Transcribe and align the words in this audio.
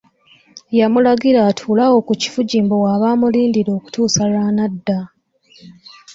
Yamulagira 0.79 1.39
atuule 1.49 1.81
awo 1.87 1.99
ku 2.07 2.13
kifugi 2.21 2.55
mbu 2.65 2.75
w’aba 2.83 3.07
amulindira 3.13 3.69
okutuusa 3.79 4.21
lw’anadda. 4.29 4.97